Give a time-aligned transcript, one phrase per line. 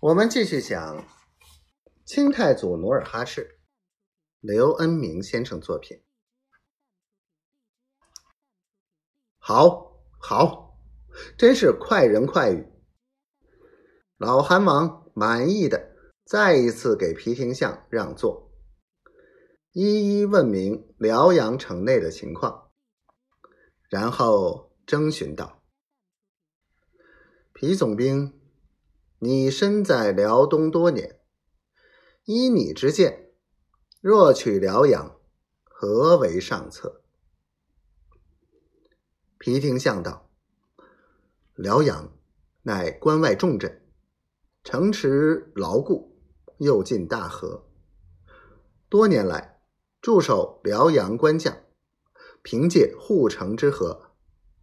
[0.00, 1.06] 我们继续讲
[2.06, 3.60] 清太祖努尔哈赤，
[4.40, 6.02] 刘恩明先生作品。
[9.36, 10.78] 好，好，
[11.36, 12.66] 真是快人快语。
[14.16, 15.94] 老韩王满意的
[16.24, 18.50] 再一次给皮廷相让座，
[19.72, 22.70] 一一问明辽阳城内的情况，
[23.90, 25.62] 然后征询道
[27.52, 28.34] ：“皮总兵。”
[29.22, 31.20] 你身在辽东多年，
[32.24, 33.32] 依你之见，
[34.00, 35.20] 若取辽阳，
[35.64, 37.02] 何为上策？
[39.36, 40.30] 皮廷相道：
[41.54, 42.16] 辽阳
[42.62, 43.86] 乃关外重镇，
[44.64, 46.18] 城池牢固，
[46.56, 47.68] 又近大河。
[48.88, 49.60] 多年来，
[50.00, 51.54] 驻守辽阳关将，
[52.40, 54.14] 凭借护城之河，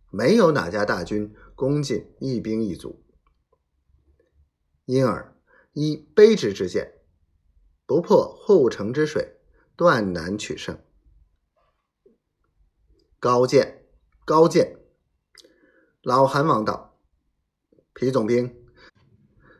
[0.09, 3.03] 没有哪家大军攻进一兵一卒。
[4.87, 5.35] 因而，
[5.73, 6.93] 依卑职之见，
[7.85, 9.35] 不破护城之水，
[9.75, 10.79] 断难取胜。
[13.19, 13.85] 高见，
[14.23, 14.79] 高见。
[16.01, 16.97] 老韩王道
[17.93, 18.65] ：“皮总兵，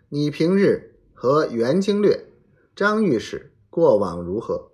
[0.08, 2.32] 你平日和袁经略、
[2.74, 4.72] 张御史过往如何？”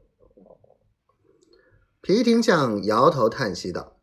[1.99, 3.99] 皮廷相摇头叹息道：“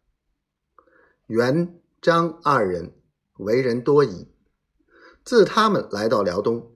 [1.29, 2.93] 袁、张二人
[3.35, 4.35] 为人多疑。”
[5.25, 6.75] 自他们来到辽东，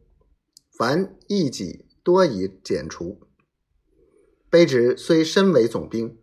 [0.71, 3.21] 凡一己多已剪除。
[4.51, 6.19] 卑职虽身为总兵，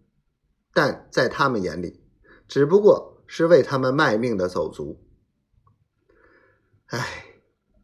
[0.74, 2.02] 但在他们眼里，
[2.48, 5.04] 只不过是为他们卖命的走卒。
[6.86, 7.26] 唉，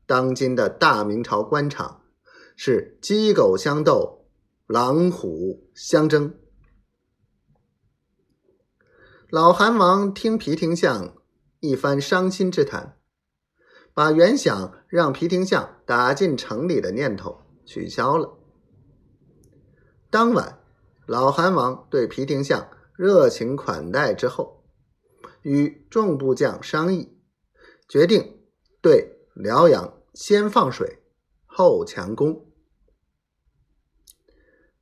[0.05, 2.03] 当今的大明朝官场
[2.55, 4.25] 是鸡狗相斗，
[4.67, 6.33] 狼虎相争。
[9.30, 11.13] 老韩王听皮廷相
[11.59, 12.97] 一番伤心之谈。
[13.97, 18.37] 把原想让皮廷相打进城里的念头取消了。
[20.11, 20.59] 当晚，
[21.07, 24.63] 老韩王对皮廷相热情款待之后，
[25.41, 27.17] 与众部将商议，
[27.89, 28.39] 决定
[28.83, 30.99] 对辽阳先放水，
[31.47, 32.45] 后强攻。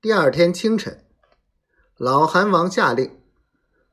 [0.01, 1.05] 第二天清晨，
[1.95, 3.17] 老韩王下令，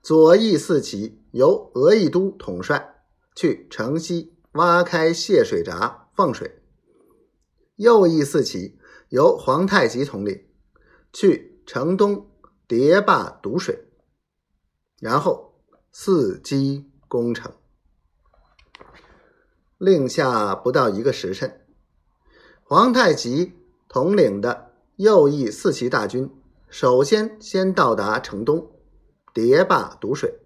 [0.02, 3.04] 左翼四旗由额亦都统帅
[3.36, 4.36] 去城西。
[4.52, 6.62] 挖开泄水闸放水，
[7.76, 10.46] 右翼四旗由皇太极统领
[11.12, 12.30] 去城东
[12.66, 13.88] 叠坝堵水，
[15.00, 15.54] 然后
[15.92, 17.52] 伺机攻城。
[19.78, 21.66] 令下不到一个时辰，
[22.62, 23.54] 皇太极
[23.88, 26.30] 统领的右翼四旗大军
[26.68, 28.70] 首先先到达城东
[29.32, 30.40] 叠坝堵水，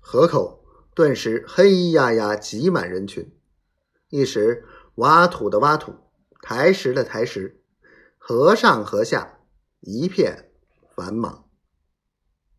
[0.00, 0.63] 河口。
[0.94, 3.32] 顿时黑压压挤满人群，
[4.10, 5.94] 一时挖土的挖土，
[6.40, 7.60] 抬石的抬石，
[8.16, 9.40] 河上河下
[9.80, 10.50] 一片
[10.94, 11.43] 繁忙。